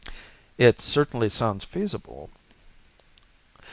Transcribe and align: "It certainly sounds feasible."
"It 0.57 0.81
certainly 0.81 1.29
sounds 1.29 1.63
feasible." 1.63 2.31